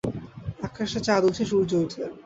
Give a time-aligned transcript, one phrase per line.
[0.65, 2.03] আকশে চাঁদ উঠে, সূর্য ওঠে।